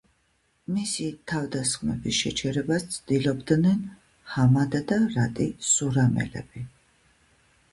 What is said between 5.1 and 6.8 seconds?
რატი სურამელები.